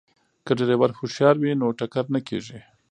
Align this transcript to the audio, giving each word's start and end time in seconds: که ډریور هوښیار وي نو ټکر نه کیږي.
که 0.45 0.51
ډریور 0.57 0.91
هوښیار 0.99 1.35
وي 1.39 1.53
نو 1.61 1.67
ټکر 1.79 2.05
نه 2.15 2.19
کیږي. 2.27 2.59